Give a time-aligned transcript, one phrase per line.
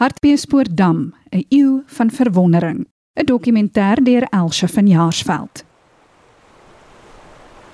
[0.00, 2.86] Hartbeespoort Dam, 'n eeu van verwondering.
[3.14, 5.64] 'n Dokumentêr deur Elsje van Jaarsveld.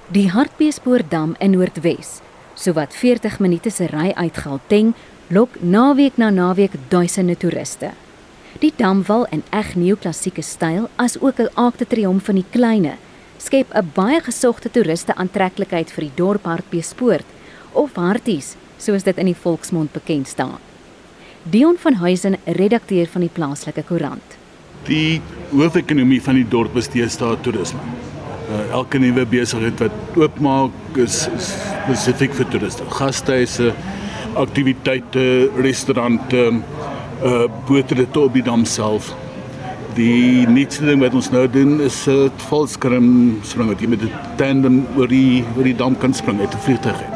[0.07, 2.21] Die Hartbeespoortdam in Noordwes,
[2.55, 4.95] sowat 40 minute se ry uit Gauteng,
[5.27, 7.91] lok naweek na naweek duisende toeriste.
[8.59, 12.95] Die damwal in eg neoklassieke styl, asook 'n aakte triomf van die kleine,
[13.37, 17.27] skep 'n baie gesogte toeriste aantreklikheid vir die dorp Hartbeespoort
[17.73, 20.59] of Harties, soos dit in die volksmond bekend staan.
[21.51, 24.33] Dion van Huizen, redakteur van die plaaslike koerant.
[24.89, 25.21] Die
[25.53, 27.85] hoofekonomie van die dorp is deesdae toerisme.
[28.51, 32.87] Uh, elke nuwe besigheid wat oopmaak is spesifiek vir toeriste.
[32.99, 33.71] Gastehuise,
[34.43, 35.27] aktiwiteite,
[35.63, 36.49] restaurante,
[37.23, 39.13] uh bootrit op die dam self.
[39.95, 44.03] Die nuutste ding wat ons nou doen is 'n uh, valskrim spring wat jy met
[44.03, 47.16] 'n tandem oor die oor die dam kan spring uit 'n vliegtuig.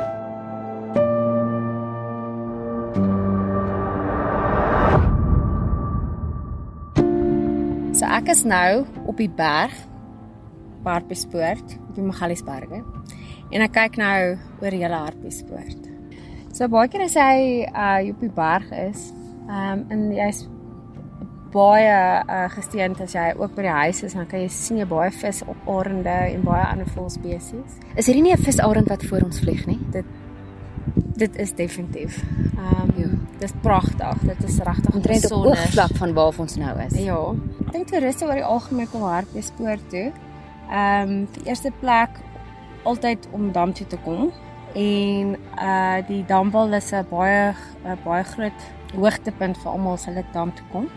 [8.31, 9.73] Ek is nou op die berg
[10.85, 12.79] Hartbeespoort, op die Magaliesberge.
[13.51, 15.89] En ek kyk nou oor die hele Hartbeespoort.
[16.55, 19.09] So baie keer as hy uh op die berg is,
[19.49, 20.45] ehm um, en jy's
[21.51, 24.87] baie uh gesteend as jy ook by die huis is, dan kan jy sien jy
[24.95, 27.83] baie vis op arende en baie ander voëlspesies.
[27.97, 29.81] Is hierdie nie 'n visarend wat voor ons vlieg nie?
[29.91, 30.07] Dit
[31.21, 32.23] dit is definitief.
[32.57, 33.09] Ehm um, ja.
[33.39, 34.19] dis pragtig.
[34.29, 36.97] Dit is regtig omtrent op oogvlak van waar ons nou is.
[37.05, 37.21] Ja.
[37.67, 40.09] Ek dink toeriste oor die algemeen kom Hartbeespoort toe.
[40.71, 42.21] Ehm um, die eerste plek
[42.89, 44.31] altyd om dam toe te kom
[44.75, 48.61] en uh die damwal is 'n baie a baie groot
[48.95, 50.89] hoogtepunt vir almal as hulle dam toe kom.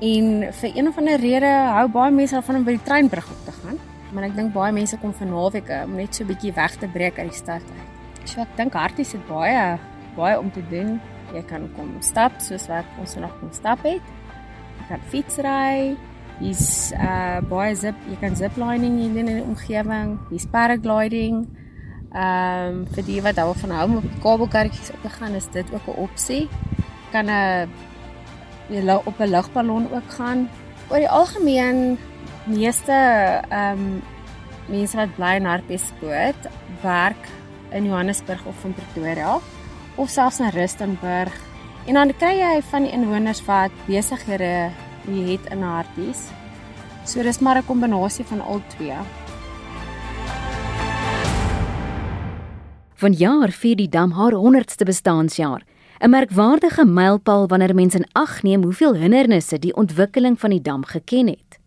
[0.00, 3.44] En vir een of ander rede hou baie mense daarvan om by die treinbrug op
[3.44, 3.78] te gaan.
[4.12, 6.88] Maar ek dink baie mense kom vir naweke om net so 'n bietjie weg te
[6.88, 7.91] breek uit die stad uit.
[8.26, 9.78] So ek dink Hartie sit baie
[10.16, 11.00] baie om te doen.
[11.32, 14.04] Jy kan kom stap soos wat ons nog kom stap het.
[14.78, 15.96] Jy kan fietsry.
[16.42, 20.18] Hier's uh baie zip, jy kan ziplining in in die omgewing.
[20.30, 21.46] Hier's paragliding.
[22.12, 25.72] Ehm um, vir die wat daarvan hou om op kabelkarretjies op te gaan, is dit
[25.72, 26.48] ook 'n opsie.
[27.12, 27.68] Kan 'n
[28.68, 30.48] jy op 'n lugballon ook gaan.
[30.90, 31.98] Oor die algemeen
[32.44, 32.92] meeste
[33.48, 34.02] ehm um,
[34.68, 36.48] mense wat bly in Hartbeespoort
[36.82, 37.28] werk
[37.74, 39.38] in Johannesburg of in Pretoria
[39.96, 41.32] of selfs in Rustenburg.
[41.86, 44.70] En dan kry jy van die inwoners wat besighede
[45.06, 46.30] het in Harties.
[47.04, 48.96] So dis maar 'n kombinasie van al twee.
[52.94, 55.62] Vanjaar vier die dam haar 100ste bestaanjaar.
[56.00, 60.84] 'n Merkwaardige mylpaal wanneer mense in ag neem hoeveel hindernisse die ontwikkeling van die dam
[60.84, 61.58] geken het.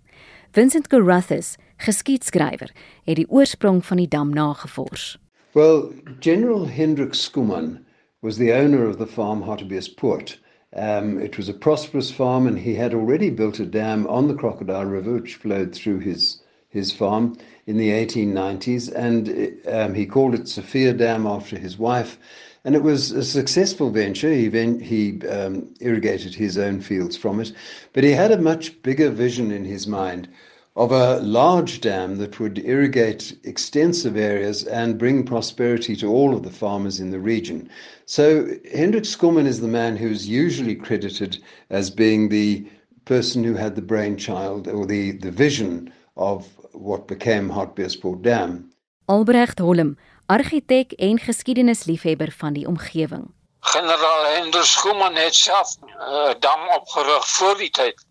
[0.52, 2.72] Vincent Carruthers, geskiedskrywer,
[3.04, 5.18] het die oorsprong van die dam nagevors.
[5.56, 7.86] Well, General Hendrik Skuman
[8.22, 10.36] was the owner of the farm Hartebeespoort.
[10.76, 14.34] Um, it was a prosperous farm, and he had already built a dam on the
[14.34, 19.30] Crocodile River, which flowed through his his farm in the 1890s, and
[19.74, 22.18] um, he called it Sophia Dam after his wife.
[22.66, 24.34] And it was a successful venture.
[24.34, 24.50] He,
[24.82, 27.54] he um, irrigated his own fields from it,
[27.94, 30.28] but he had a much bigger vision in his mind
[30.76, 36.44] of a large dam that would irrigate extensive areas and bring prosperity to all of
[36.44, 37.70] the farmers in the region.
[38.06, 41.38] So Hendrik Skorman is the man who's usually credited
[41.70, 42.66] as being the
[43.06, 48.70] person who had the brainchild or the, the vision of what became Hartbeespoort Dam.
[49.08, 53.32] Albrecht Holm, argitek en geskiedenisliefhebber van die omgewing.
[53.60, 58.06] Generaal Hendrik Skorman het self 'n uh, dam opgerig voor die tyd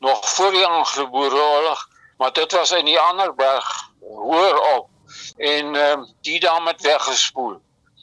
[0.00, 4.88] nog voor die Anglo-Boereoorlog, maar dit was in die ander berg hoër op
[5.36, 7.60] en ehm um, die dam het weggespoel.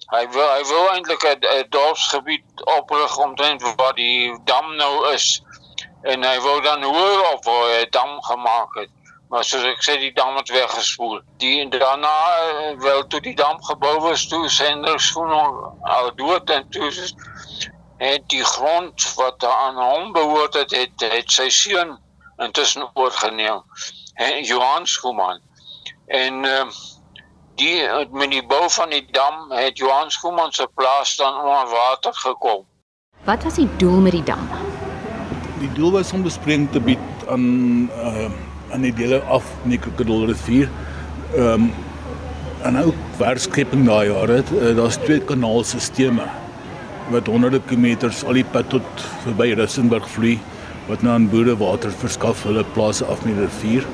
[0.07, 5.41] Hy wil hy wil eintlik 'n dorpsgebied oprig omtrent waar die dam nou is
[6.01, 8.89] en hy wou dan hoër op waar hy dam gemaak het.
[9.29, 11.19] Maar soos ek sê die dam het weggespoel.
[11.37, 15.33] Die daarna uh, wel toe die dam gebou is, toe sender skoon
[15.81, 16.91] al dood en toe
[17.97, 21.97] en die grond wat aan hom behoort het het, het sy seun
[22.37, 23.61] intussen oorgeneem.
[24.13, 25.41] En Johan Skuman
[26.07, 26.63] en uh,
[27.55, 32.13] die met die bou van die dam het Johan Skuman se plaas dan onder water
[32.13, 32.65] gekom.
[33.23, 34.47] Wat was die doel met die dam?
[35.59, 38.29] Die doel was om bespreking te bied aan uh,
[38.71, 40.69] aan die dele af die Krokodil rivier.
[41.35, 41.73] Ehm um,
[42.65, 44.43] en ook werkskepping daai jare.
[44.51, 45.93] Uh, daar's twee kanaalstelsels
[47.11, 50.35] wat honderde kilometers al die pad tot verby Rissenburg vloei
[50.87, 53.87] wat nou aan boere water verskaf hulle plase af met die rivier.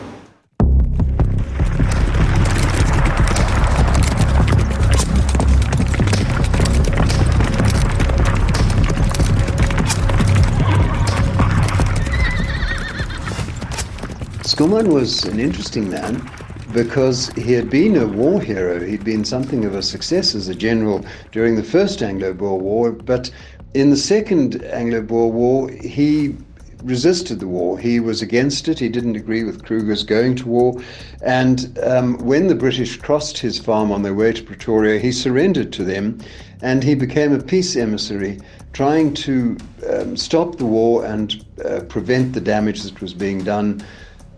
[14.54, 16.43] Skillman was an interesting man.
[16.74, 18.84] Because he had been a war hero.
[18.84, 22.92] He'd been something of a success as a general during the First Anglo Boer War,
[22.92, 23.30] but
[23.74, 26.36] in the Second Anglo Boer War, he
[26.84, 27.80] resisted the war.
[27.80, 28.80] He was against it.
[28.80, 30.82] He didn't agree with Kruger's going to war.
[31.22, 35.72] And um, when the British crossed his farm on their way to Pretoria, he surrendered
[35.74, 36.20] to them
[36.62, 38.40] and he became a peace emissary,
[38.74, 39.58] trying to
[39.92, 43.84] um, stop the war and uh, prevent the damage that was being done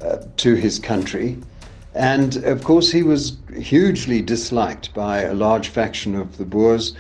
[0.02, 1.38] uh, to his country.
[1.96, 6.94] And of course, he was hugely disliked by a large faction of the Boers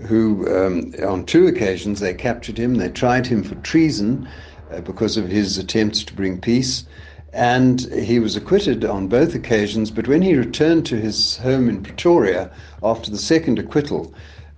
[0.00, 2.74] who, um, on two occasions, they captured him.
[2.74, 4.28] They tried him for treason
[4.72, 6.84] uh, because of his attempts to bring peace.
[7.32, 9.92] And he was acquitted on both occasions.
[9.92, 12.50] But when he returned to his home in Pretoria
[12.82, 14.12] after the second acquittal,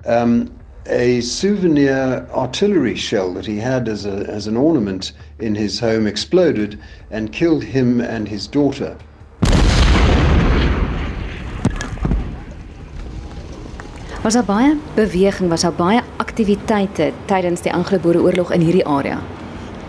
[0.06, 0.50] um,
[0.86, 6.06] a souvenir artillery shell that he had as, a, as an ornament in his home
[6.06, 6.80] exploded
[7.10, 8.96] and killed him and his daughter.
[14.22, 19.16] Was daar baie beweging, was daar baie aktiwiteite tydens die Anglo-Boereoorlog in hierdie area?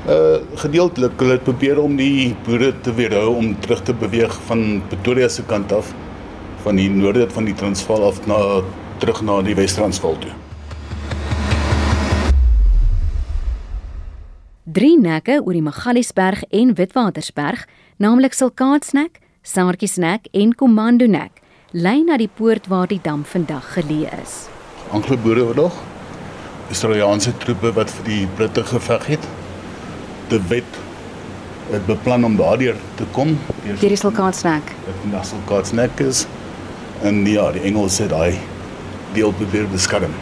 [0.09, 4.81] Uh gedeeltelik hulle het probeer om die boere te weerhou om terug te beweeg van
[4.89, 5.91] Pretoria se kant af
[6.63, 8.39] van die noorde van die Transvaal af na
[8.97, 10.33] terug na die Wes-Transvaal toe.
[14.63, 17.67] Drie nekke oor die Magaliesberg en Witwatersberg,
[18.01, 21.42] naamlik Silkaatsnek, Saartjiesnek en Komando nek,
[21.73, 24.33] lei na die poort waar die dam vandag geleë is.
[24.93, 25.73] Anglo-Boereoorlog.
[26.69, 29.25] Australiese troepe wat vir die Britte geveg het.
[30.29, 30.77] De Wet
[31.71, 33.33] het beplan om daardeur te kom.
[33.65, 34.69] Deur die Silkaatsnek.
[34.85, 36.27] Dit die Silkaatsnek is
[37.01, 38.37] en ja, die Engelse het daai
[39.17, 40.13] deel probeer beskerm.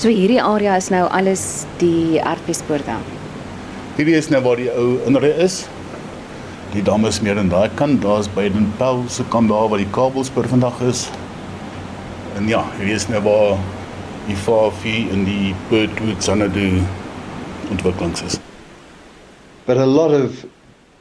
[0.00, 3.04] So hierdie area is nou alles die Aardbespoortdam.
[3.98, 5.66] Hierdie is nou waar die ou inry is.
[6.72, 9.80] Die dam is meer aan daai kant, daar's by den Paul se kant daar waar
[9.82, 11.02] die kabelspoor vandag is.
[12.36, 13.58] En ja, hier is nou waar
[14.24, 16.80] die Fafi in die Pertwood Sanadu
[17.70, 18.38] ontwikkelings is.
[19.66, 20.46] But a lot of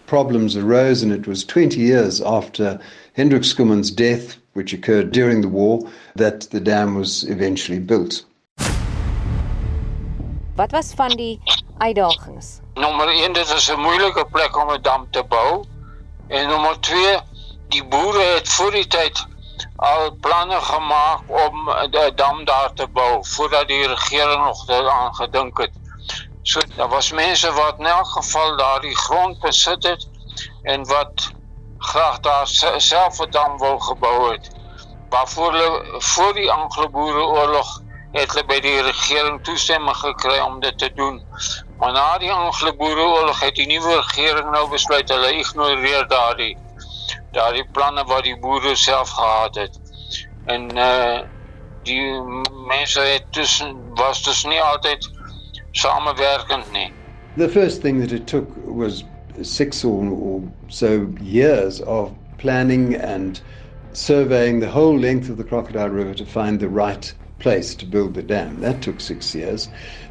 [0.08, 2.78] problems arose and it was 20 years after
[3.14, 5.80] Hendrik Skumman's death which occurred during the war
[6.16, 8.26] that the dam was eventually built.
[10.56, 11.40] Wat was van die
[11.78, 12.61] uitdagings?
[12.74, 15.66] Nommer 1 dit is 'n moeilike plek om 'n dam te bou.
[16.28, 17.20] En nommer 2
[17.68, 19.26] die boere het voor die tyd
[19.76, 25.58] al planne gemaak om 'n dam daar te bou voordat die regering nog daaraan gedink
[25.58, 25.72] het.
[26.42, 30.08] So daar was mense wat in elk geval daardie grond besit het
[30.64, 31.32] en wat
[31.78, 32.48] graag daar
[32.78, 34.50] self 'n dam wou gebou het.
[35.10, 37.82] Waarvoor hulle voor die Anglo-Boereoorlog
[38.12, 41.22] het hulle by die regering toestemming gekry om dit te doen.
[41.80, 46.56] Maar na die Anglo-Boereoorlog het die nuwe regering nou besluit hulle ignoreer daardie
[47.36, 49.80] daardie planne wat die boere self gehad het.
[50.46, 51.22] En uh
[51.82, 52.22] die
[52.70, 55.08] mense het tussen was dus nie altyd
[55.72, 56.94] samewerkend nie.
[57.36, 59.04] The first thing that it took was
[59.42, 63.42] six or, or so years of planning and
[63.94, 68.14] surveying the whole length of the Crocodile River to find the right place to build
[68.14, 68.62] the dam.
[68.62, 69.68] That took six years.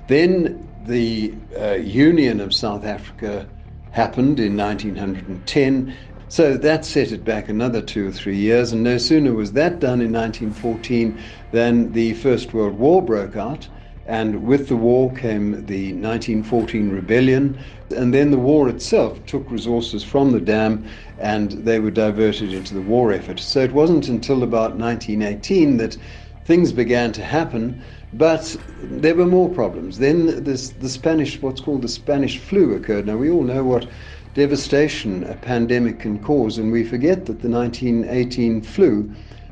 [0.09, 3.49] Then the uh, Union of South Africa
[3.91, 5.97] happened in 1910.
[6.29, 8.73] So that set it back another two or three years.
[8.73, 11.19] And no sooner was that done in 1914
[11.53, 13.69] than the First World War broke out.
[14.07, 17.59] And with the war came the 1914 rebellion.
[17.97, 20.85] And then the war itself took resources from the dam
[21.19, 23.39] and they were diverted into the war effort.
[23.39, 25.97] So it wasn't until about 1918 that
[26.45, 27.83] things began to happen,
[28.13, 29.99] but there were more problems.
[29.99, 33.07] Then this, the Spanish, what's called the Spanish flu occurred.
[33.07, 33.87] Now we all know what
[34.35, 39.11] devastation a pandemic can cause, and we forget that the 1918 flu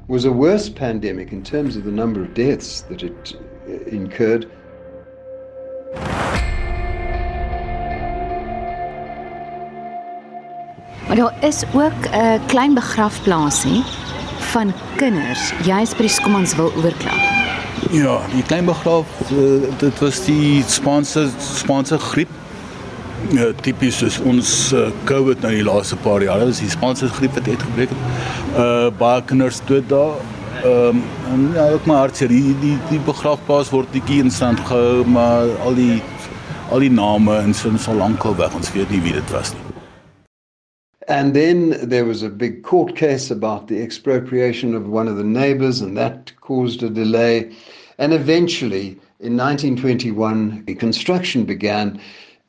[0.09, 3.37] was a worse pandemic in terms of the number of deaths that it
[3.87, 4.47] incurred.
[11.07, 13.83] Maar daar is ook 'n uh, klein begrafplaasie
[14.53, 17.21] van kinders juis by die Skommanswil oorklap.
[17.95, 22.33] Ja, die klein begraaf uh, dit was die Spaanse Spaanse griep.
[23.35, 27.35] Ja, tipies is ons uh, COVID nou die laaste paar jare, dis die Spaanse griep
[27.39, 28.03] wat uitgebreek het.
[28.55, 30.19] Uh baie kinders dood daar.
[30.65, 31.03] Um,
[31.33, 32.29] en ja, ook maar hartseer.
[32.29, 36.03] Die die die begrafplaas word bietjie in stand gehou, maar al die
[36.71, 38.55] al die name en sin so lankal weg.
[38.55, 39.68] Ons weet nie wie dit was nie.
[41.09, 45.25] And then there was a big court case about the expropriation of one of the
[45.25, 47.51] neighbors, and that caused a delay.
[47.97, 48.89] And eventually,
[49.19, 51.99] in 1921, the construction began.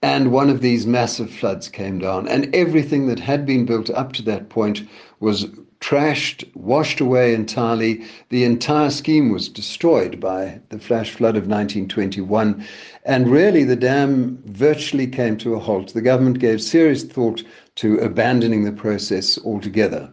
[0.01, 4.13] and one of these massive floods came down, and everything that had been built up
[4.13, 4.87] to that point
[5.19, 5.47] was
[5.79, 8.03] trashed, washed away entirely.
[8.29, 12.65] The entire scheme was destroyed by the flash flood of 1921,
[13.05, 15.93] and really the dam virtually came to a halt.
[15.93, 17.43] The government gave serious thought
[17.75, 20.11] to abandoning the process altogether.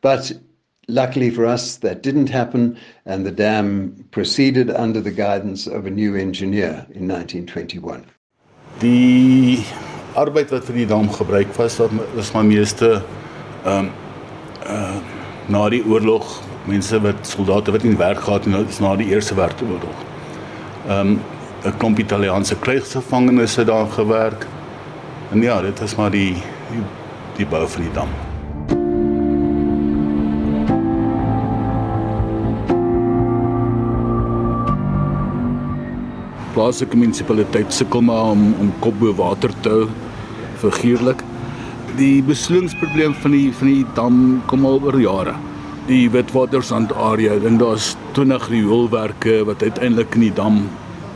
[0.00, 0.32] But
[0.88, 5.90] luckily for us, that didn't happen, and the dam proceeded under the guidance of a
[5.90, 8.04] new engineer in 1921.
[8.80, 9.62] Die
[10.16, 13.02] arbeid wat vir die dam gebruik was, was maar meeste
[13.64, 14.01] ehm um,
[14.66, 14.96] uh
[15.50, 16.40] na die oorlog,
[16.70, 20.02] mense wat soldate wat nie werk gehad het nou na die Eerste Wêreldoorlog.
[20.86, 21.20] Ehm um,
[21.64, 24.46] 'n klomp Italiaanse krygsgevangenes het daar gewerk.
[25.32, 26.34] En ja, dit is maar die
[26.70, 26.82] die,
[27.36, 28.08] die bou van die dam.
[36.52, 39.88] plaaslike munisipaliteit sukkel maar om om kop bo water te hou
[40.62, 41.31] figuurlik.
[41.98, 45.34] Die besloeingsprobleem van die van die dam kom al oor jare.
[45.90, 50.62] Die witwatersand area, dink daar's 20 rioolwerke wat uiteindelik in die dam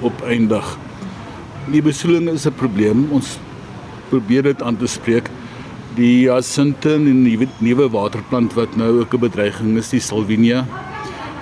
[0.04, 0.75] opeindig.
[1.73, 3.06] Die besloeiing is 'n probleem.
[3.11, 3.38] Ons
[4.11, 5.30] probeer dit aan te spreek.
[5.95, 10.66] Die Jacinta en die nuwe waterplant wat nou ook 'n bedreiging is, die Salvinia.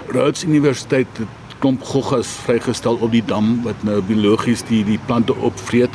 [0.09, 5.35] Rhodes Universiteit het klomp goggas vrygestel op die dam wat nou biologies die die plante
[5.35, 5.91] opvreet.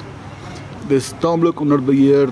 [0.88, 2.30] Dis taamlik onder beheer.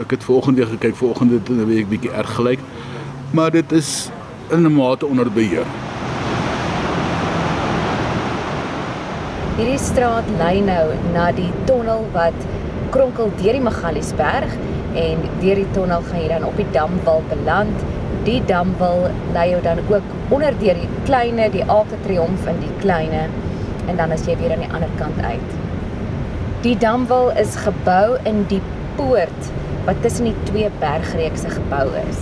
[0.00, 2.60] Ek het vanoggend weer gekyk, vanoggend het dit 'n week bietjie erg gelyk.
[3.30, 4.10] Maar dit is
[4.50, 5.66] in 'n mate onder beheer.
[9.56, 12.38] Hierdie straat lei nou na die tonnel wat
[12.90, 14.52] kronkel deur die Magaliesberg
[14.94, 17.84] en deur die tonnel gaan jy dan op die damwal beland
[18.24, 22.50] die dam wil lei jou dan ook onder deur die kleine die Arc de Triomphe
[22.50, 23.28] in die kleine
[23.88, 25.56] en dan as jy weer aan die ander kant uit.
[26.62, 28.60] Die damwal is gebou in die
[28.96, 29.48] poort
[29.84, 32.20] wat tussen die twee bergreekse gebou is.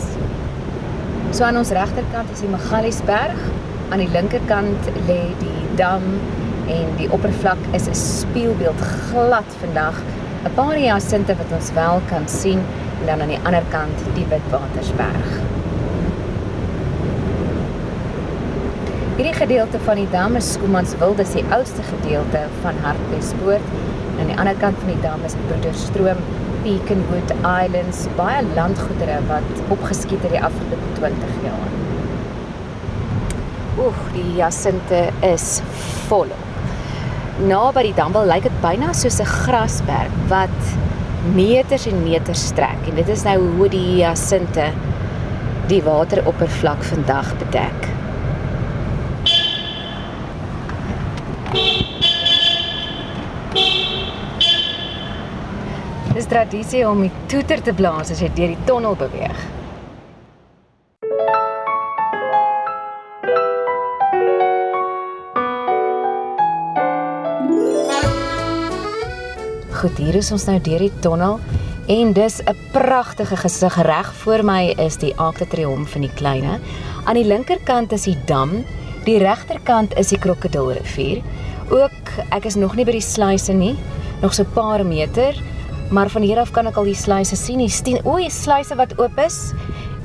[1.36, 3.40] So aan ons regterkant is die Magaliesberg,
[3.92, 6.04] aan die linkerkant lê die dam
[6.68, 9.96] en die oppervlak is 'n spieelbeeld glad vandag.
[10.44, 12.60] 'n Paar jasinte wat ons wel kan sien
[13.00, 15.28] en dan aan die ander kant die Witwatersberg.
[19.16, 23.64] Hierdie gedeelte van die dam is Skoomanswil, dis die oudste gedeelte van Hartbeespoort.
[24.20, 26.20] Aan die ander kant van die dam is Broederstroom,
[26.68, 31.70] Peakenwood Islands, baie landgoedere wat opgeskiet het die afgelope 20 jaar.
[33.80, 35.46] Oeg, die Jacinte is
[36.10, 36.44] volop.
[37.48, 40.60] Na by die dam wil lyk dit byna soos 'n grasberg wat
[41.32, 44.68] meters en meters strek en dit is nou hoe die Jacinte
[45.72, 47.87] die wateroppervlak vandag bedek.
[56.18, 59.42] Dis tradisie om die toeter te blaas as jy deur die tonnel beweeg.
[69.78, 71.38] Goed, hier is ons nou deur die tonnel
[71.86, 76.14] en dis 'n pragtige gesig reg voor my is die Arc de Triomphe van die
[76.18, 76.58] kleine.
[77.04, 78.64] Aan die linkerkant is die dam,
[79.04, 81.22] die regterkant is die Krokodilrivier.
[81.70, 83.76] Ook ek is nog nie by die sluise nie,
[84.20, 85.34] nog so 'n paar meter,
[85.90, 87.62] maar van hier af kan ek al die sluise sien.
[87.62, 89.52] Hier sien o, die sluise wat oop is.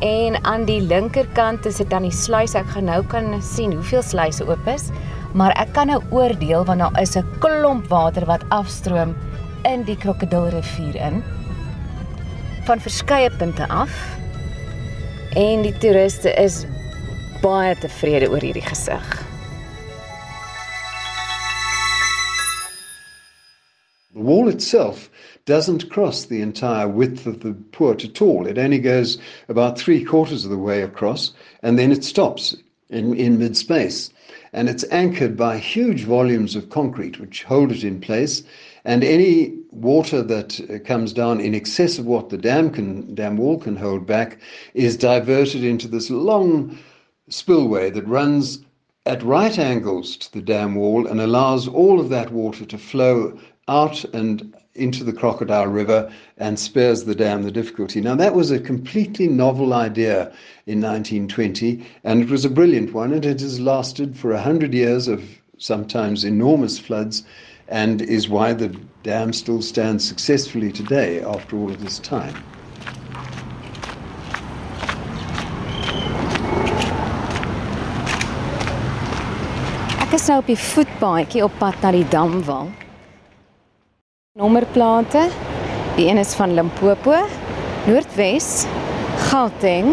[0.04, 2.58] En aan die linkerkant is dit dan die sluise.
[2.60, 4.90] Ek gaan nou kan sien hoeveel sluise oop is,
[5.34, 9.16] maar ek kan nou oordeel want daar is 'n klomp water wat afstroom
[9.64, 11.24] in die Krokodilrivier in
[12.66, 13.92] van verskeie punte af.
[15.36, 16.66] En die toeriste is
[17.42, 19.24] baie tevrede oor hierdie gesig.
[24.14, 25.10] The wall itself
[25.46, 28.48] doesn't cross the entire width of the port at all.
[28.48, 29.18] It only goes
[29.50, 32.56] about three quarters of the way across and then it stops
[32.90, 34.10] in, in mid space.
[34.54, 38.44] And it's anchored by huge volumes of concrete which hold it in place.
[38.86, 43.38] And any water that uh, comes down in excess of what the dam can dam
[43.38, 44.38] wall can hold back
[44.74, 46.78] is diverted into this long
[47.30, 48.60] spillway that runs
[49.06, 53.38] at right angles to the dam wall and allows all of that water to flow
[53.68, 58.02] out and into the Crocodile River and spares the dam the difficulty.
[58.02, 60.32] Now, that was a completely novel idea
[60.66, 64.74] in 1920, and it was a brilliant one, and it has lasted for a 100
[64.74, 65.24] years of
[65.58, 67.24] sometimes enormous floods
[67.70, 68.68] and is why the
[69.04, 72.36] dam still stands successfully today after all of this time.
[80.04, 82.70] Ek is nou op die voetpaadjie op pad na die damwal.
[84.34, 85.28] Nommerplate
[85.96, 87.14] Die een is van Limpopo,
[87.86, 88.66] Noordwes,
[89.30, 89.92] Gauteng,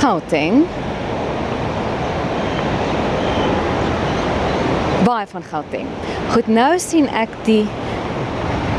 [0.00, 0.64] Gauteng.
[5.04, 5.92] Baie van Gauteng.
[6.30, 7.66] Goed, nou sien ek die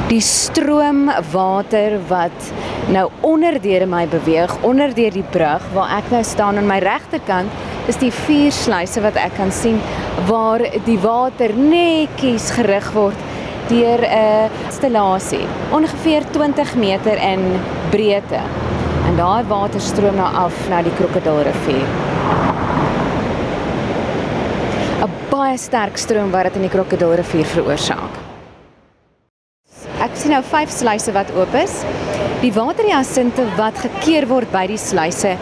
[0.09, 1.05] die stroom
[1.35, 2.51] water wat
[2.89, 8.01] nou onderdeur my beweeg, onderdeur die brug waar ek nou staan aan my regterkant is
[8.01, 9.77] die vier sluise wat ek kan sien
[10.25, 13.28] waar die water netjies gerig word
[13.69, 17.59] deur 'n installasie ongeveer 20 meter in
[17.89, 18.41] breedte.
[19.07, 21.87] En daai water stroom nou af na die Krokodilrivier.
[25.01, 28.13] 'n Baie sterk stroom wat dit in die Krokodilrivier veroorsaak.
[30.01, 31.83] Ek sien nou vyf sluise wat oop is.
[32.41, 35.37] Die waterjassinte wat gekeer word by die sluise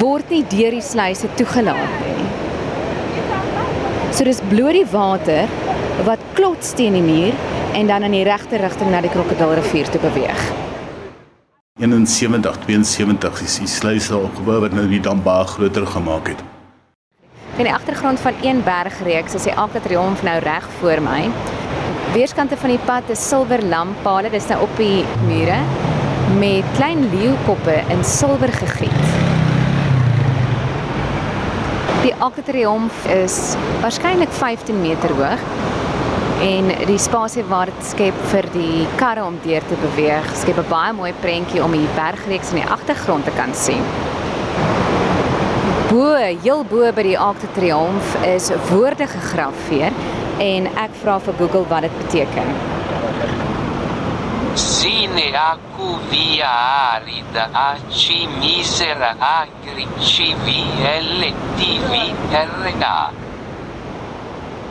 [0.00, 2.26] word nie deur die sluise toegelaat nie.
[4.14, 5.48] So dis bloot die water
[6.02, 7.34] wat klots teen die muur
[7.74, 10.40] en dan in die regte rigting na die Krokodilrivier toe beweeg.
[11.78, 16.42] 71 72 is die sluise opgebou wat nou die dam baie groter gemaak het.
[17.58, 21.30] In die agtergrond van een bergreeks is die Arc de Triomphe nou reg voor my.
[22.14, 25.58] Weerskante van die pad is silwer lamppale, dis nou op die mure
[26.38, 29.06] met klein leeukoppe in silwer gegiet.
[32.02, 35.42] Die Arc de Triomphe is waarskynlik 15 meter hoog
[36.44, 40.68] en die spasie waar dit skep vir die karre om deur te beweeg, skep 'n
[40.68, 43.84] baie mooi prentjie om die bergreeks in die agtergrond te kan sien.
[45.88, 49.92] Bo, heel bo by die Arc de Triomphe is woorde gegraveer
[50.38, 52.48] en ek vra vir Google wat dit beteken.
[54.54, 56.50] Sine aku via
[56.94, 60.60] arida aci misera agri civi
[61.20, 61.90] LTV
[62.32, 62.84] RK.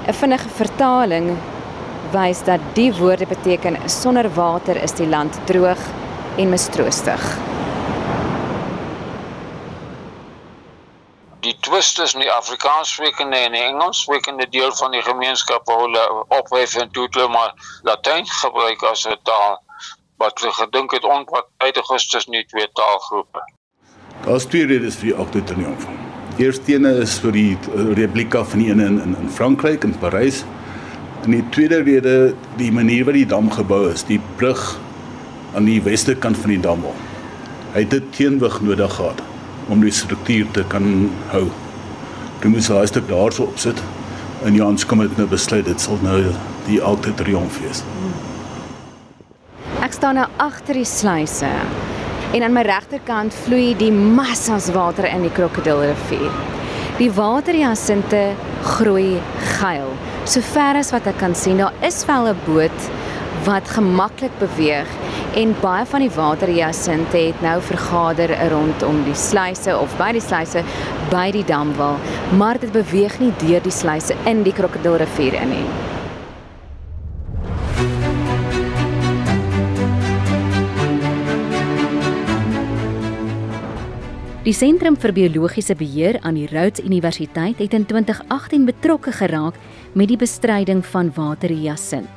[0.07, 1.37] 'n Vinnige vertaling
[2.13, 5.82] wys dat die woorde beteken sonder water is die land droog
[6.38, 7.25] en mistroostig.
[11.43, 15.67] Die twist is in die Afrikaans sprekende en die Engels sprekende deel van die gemeenskap
[15.67, 16.06] waar hulle
[16.38, 17.52] ophef en toe hulle maar
[17.84, 19.60] Latyn gebruik as 'n taal
[20.17, 23.43] wat hulle gedink het onpartydig is tussen die twee taalgroepe.
[24.26, 25.88] Daar's twee redes vir die Arc de Triomphe.
[26.38, 29.97] Eerste ene is vir die eh, replika van die ene in in, in Frankryk in
[29.99, 30.45] Parys.
[31.23, 34.59] En die tweede rede, die manier wat die dam gebou is, die brug
[35.55, 36.83] aan die weste kant van die dam.
[37.73, 39.21] Hy het dit teenwig nodig gehad
[39.71, 41.45] om die struktuur te kan hou.
[42.43, 43.79] Toe moes hy stuk daarso opsit
[44.43, 46.19] en Jans kom dit nou besluit dit sal nou
[46.67, 47.86] die Arc de Triomphe wees.
[49.83, 51.47] Ek staan nou agter die sluise
[52.33, 56.33] en aan my regterkant vloei die massas water in die Krokodilrivier.
[56.99, 58.33] Die waterjasinte
[58.63, 59.21] groei
[59.60, 59.91] geil.
[60.23, 62.89] Sover as wat ek kan sien, daar is wel 'n boot
[63.43, 64.88] wat gemaklik beweeg
[65.36, 70.63] en baie van die waterjasinte het nou vergader rondom die sluise of by die sluise
[71.10, 71.97] by die damwal,
[72.38, 75.83] maar dit beweeg nie deur die sluise in die Krokodilrivier in nie.
[84.43, 89.56] Die Sentrum vir Biologiese Beheer aan die Rhodes Universiteit het in 2018 betrokke geraak
[89.95, 92.12] met die bestryding van waterhyassint.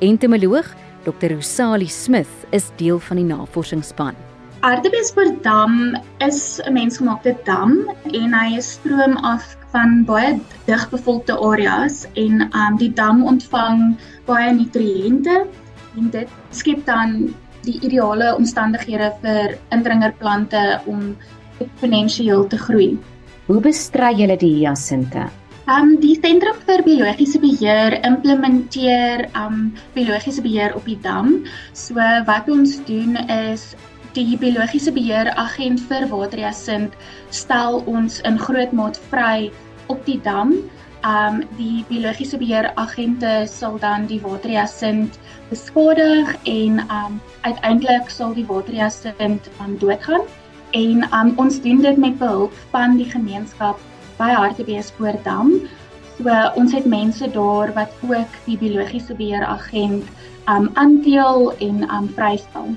[0.00, 0.70] Entomoloog
[1.04, 1.34] Dr.
[1.34, 4.16] Rosali Smith is deel van die navorsingsspan.
[4.64, 7.76] Aardebeespoortdam is 'n mensgemaakte dam
[8.16, 15.44] en hy stroom af van baie digbevolkte areas en um die dam ontvang baie nutriënte
[15.96, 21.16] en dit skep dan die ideale omstandighede vir indringerplante om
[21.60, 22.96] eksponensieel te groei.
[23.48, 25.28] Hoe bestry julle die hyasinte?
[25.68, 31.42] Um die Sentrum vir Biologiese Beheer implementeer um biologiese beheer op die dam.
[31.76, 33.74] So wat ons doen is
[34.16, 36.96] die biologiese beheer agent vir waterhyasint
[37.36, 39.50] stel ons in groot maat vry
[39.92, 40.56] op die dam.
[41.04, 45.20] Um die biologiese beheer agente sal dan die waterhyasint
[45.52, 50.24] beskadig en um uiteindelik sal die waterhyasint um doodgaan
[50.76, 53.80] en um, ons doen dit met behulp van die gemeenskap
[54.18, 55.54] by Hartbeespoortdam.
[56.18, 60.08] So ons het mense daar wat ook die biologiese beheeragent
[60.50, 62.72] um aandeel en um vrystel.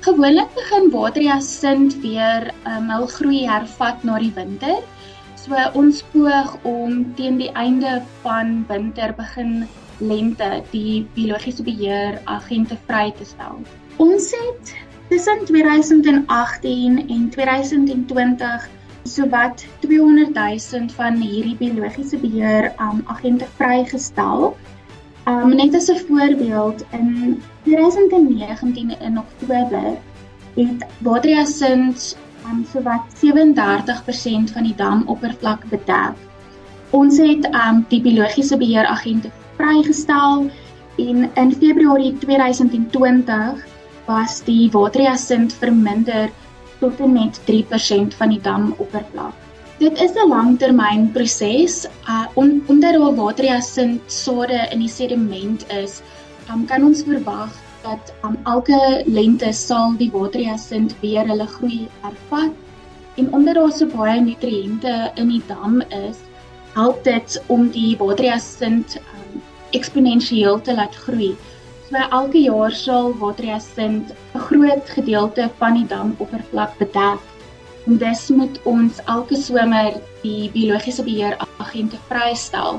[0.00, 4.80] Gewoonlik begin waterjasint weer um hul groei hervat na die winter.
[5.36, 9.68] So ons poog om teen die einde van winter begin
[10.00, 13.60] lente die biologiese beheeragente vry te stel.
[14.00, 14.74] Ons het
[15.10, 18.68] Tussen 2018 en 2020
[19.02, 24.54] sowat 200 000 van hierdie biologiese beheer um agente vrygestel.
[25.26, 29.98] Um net as 'n voorbeeld in 2019 in Oktober
[30.54, 36.14] het Waterjasint um sowat 37% van die damoppervlak bedek.
[36.90, 40.50] Ons het um die biologiese beheeragente vrygestel
[40.96, 43.69] en in Februarie 2020
[44.10, 46.30] was die waterjasint verminder
[46.80, 49.36] tot en met 3% van die damoppervlak.
[49.80, 51.86] Dit is 'n langtermynproses.
[52.14, 56.02] Uh on, omdat daar waterjasint sade in die sediment is,
[56.52, 62.52] um, kan ons verwag dat um, elke lente sal die waterjasint weer hulle groei hervat.
[63.16, 66.20] En omdat daar so baie nutriënte in die dam is,
[66.74, 71.36] help dit om die waterjasint um, eksponensieel te laat groei.
[71.90, 77.18] So elke jaar sal waterjasint 'n groot gedeelte van die damoppervlak bedek.
[77.86, 82.78] En dis moet ons elke somer die biologiese beheeragente vrystel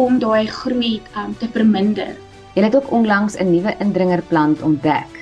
[0.00, 2.16] om daai groei um, te verminder.
[2.54, 5.12] Jy het ook onlangs 'n nuwe indringerplant ontdek.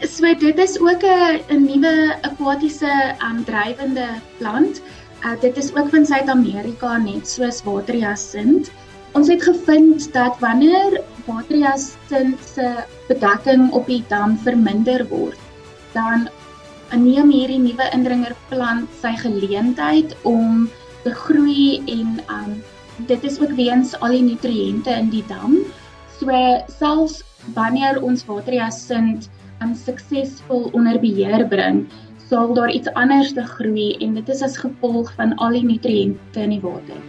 [0.00, 4.80] So dit is ook 'n nuwe akwatiese um, drywende plant.
[5.24, 8.70] Uh, dit is ook van Suid-Amerika net soos waterjasint.
[9.16, 12.66] Ons het gevind dat wanneer waterjasint se
[13.08, 15.38] bedekking op die dam verminder word,
[15.94, 16.28] dan
[16.96, 20.68] neem hierdie nuwe indringerplant sy geleentheid om
[21.04, 22.58] te groei en um
[23.08, 25.56] dit is ook weens al die nutriënte in die dam.
[26.18, 26.34] So
[26.78, 27.22] selfs
[27.56, 29.28] wanneer ons waterjasint
[29.64, 31.86] um suksesvol onder beheer bring,
[32.28, 36.44] sal daar iets anders te groei en dit is as gevolg van al die nutriënte
[36.44, 37.00] in die water.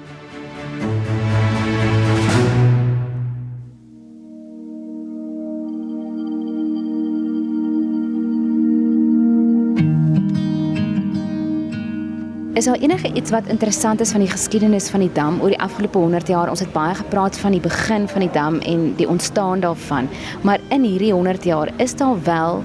[12.60, 15.60] Is daar enige iets wat interessant is van die geskiedenis van die dam oor die
[15.64, 16.50] afgelope 100 jaar?
[16.52, 20.10] Ons het baie gepraat van die begin van die dam en die ontstaan daarvan.
[20.44, 22.64] Maar in hierdie 100 jaar is daar wel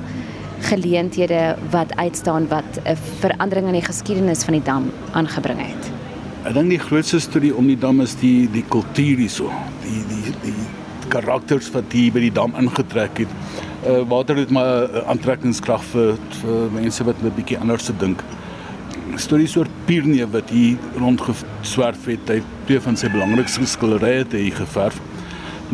[0.67, 5.91] geleenthede wat uitstaan wat 'n verandering in die geskiedenis van die dam aangebring het.
[6.43, 9.51] Ek dink die grootste storie om die dam is die die kultuur hierso.
[9.83, 13.29] Die die die karakters wat hier by die dam ingetrek het.
[13.87, 18.25] Uh water het maar 'n aantrekkingskrag vir, vir mense wat 'n bietjie anders te dink
[19.19, 22.29] stories oor Pierne wat hier rondgeswerf het.
[22.29, 24.99] Hy twee van sy belangrikste skilderye het hy geverf.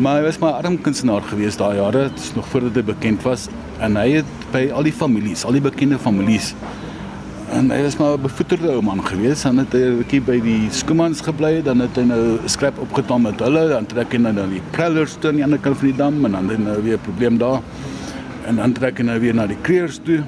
[0.01, 3.25] Maar hy was maar arm kunstenaar gewees daai jare, dit is nog voordat hy bekend
[3.27, 3.49] was
[3.83, 6.53] en hy het by al die families, al die bekende families
[7.51, 9.41] en hy was maar 'n bevoeterde ou man gewees.
[9.41, 12.79] Dan het hy 'n bietjie by die Skoomans gebly, dan het hy nou 'n skrap
[12.79, 15.77] opgetom met hulle, dan trek hy nou na die Prellers toe aan die ander kant
[15.77, 17.61] van die dam en dan het hy nou weer 'n probleem daar.
[18.45, 20.23] En dan trek hy nou weer na die Kreers toe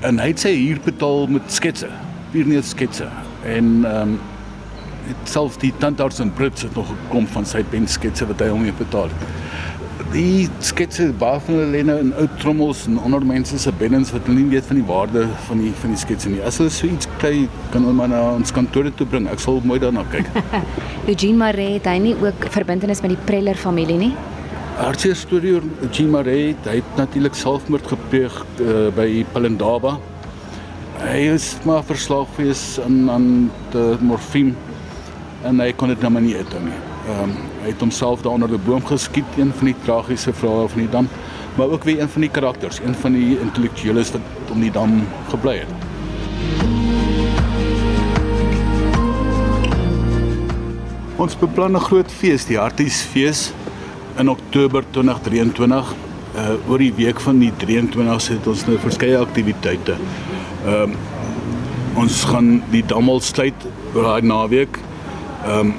[0.00, 1.88] en hy het sy huur betaal met sketse
[2.32, 3.08] Pyrenees sketse
[3.44, 4.20] en ehm um,
[5.02, 8.62] het self die tandarts in Brits het nog gekom van sy pensketse wat hy hom
[8.62, 9.24] mee betaal het.
[10.12, 14.12] Die sketse baie van hulle lê nou in ou trommels en onder mense se beddens
[14.14, 16.42] wat hulle nie weet van die waarde van die van die sketse nie.
[16.46, 19.26] As hulle so iets kry, kan hulle maar na ons kantoor toe bring.
[19.32, 20.28] Ek sal mooi daarna kyk.
[21.10, 24.12] Eugene Maree het hy nie ook verbintenis met die Preller familie nie?
[24.78, 29.98] Hartseer storie oor Eugene Maree, hy het natuurlik selfmoord gepleeg uh, by Palendaba
[31.02, 33.28] hy is maar verslaaf gewees aan aan
[33.72, 34.54] die morfine
[35.44, 36.78] en hy kon dit nou maar nie eet nie.
[37.10, 40.68] Ehm um, hy het homself daar onder 'n boom geskiet, een van die tragiese verhale
[40.68, 41.08] van die dam,
[41.54, 45.06] maar ook weer een van die karakters, een van die intellektueles wat om die dam
[45.28, 45.72] gebly het.
[51.16, 53.52] Ons beplan 'n groot fees, die Hartiesfees
[54.16, 55.94] in Oktober 2023.
[56.36, 59.96] Uh oor die week van die 23 het ons nou verskeie aktiwiteite.
[60.66, 60.96] Ehm um,
[61.94, 64.78] ons gaan die dammel sluit oor daai naweek.
[65.44, 65.74] Ehm um,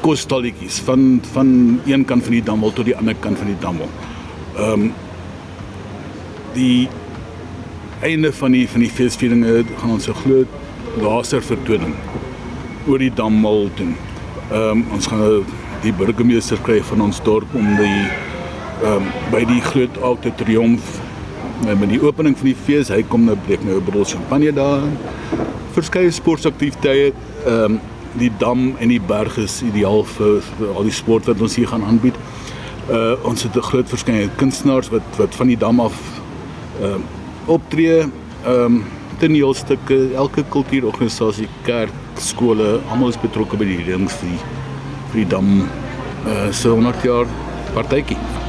[0.00, 1.48] kostalletjies van van
[1.86, 3.88] een kant van die dammel tot die ander kant van die dammel.
[4.56, 4.92] Ehm um,
[6.52, 6.88] die
[8.00, 10.48] einde van die van die feesvieringe gaan ons 'n groot
[11.00, 11.94] laser vertoning
[12.86, 13.96] oor die dammel doen.
[14.50, 15.44] Ehm um, ons gaan
[15.82, 18.04] die burgemeester kry van ons dorp om die
[18.82, 21.00] ehm um, by die groot alte triomf
[21.64, 24.82] met die opening van die fees, hy kom nou breek nou 'n bottel champagne daar.
[25.72, 27.16] Verskeie sportaktiwiteite,
[27.46, 27.80] ehm um,
[28.18, 31.68] die dam en die berg is ideaal vir, vir al die sport wat ons hier
[31.68, 32.14] gaan aanbied.
[32.90, 35.96] Uh ons het 'n groot verskeidenheid kunstenaars wat wat van die dam af
[36.80, 37.02] ehm um,
[37.46, 38.84] optree, ehm um,
[39.18, 44.40] toneelstukke, elke kultuurorganisasie, kerk, skole, almal is betrokke by die redings vir die,
[45.12, 45.68] vir die dam
[46.26, 47.26] uh so 100 jaar
[47.74, 48.45] partytjie.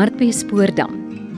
[0.00, 0.94] Hartbeespoortdam.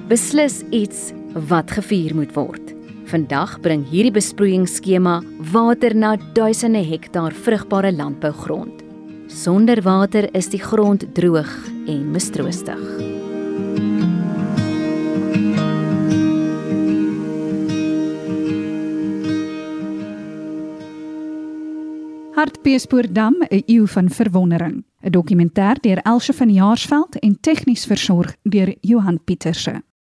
[0.06, 1.08] Beslis iets
[1.48, 2.68] wat gevier moet word.
[3.10, 5.16] Vandag bring hierdie besproeiingsskema
[5.50, 8.84] water na duisende hektaar vrugbare landbougrond.
[9.26, 11.50] Sonder water is die grond droog
[11.90, 13.11] en mistroostig.
[22.42, 24.84] Hartbeespoortdam, 'n eeu van verwondering.
[25.00, 29.82] 'n Dokumentêr deur Elsje van Jaarsveld en tegnies versorg deur Johan Pieterse.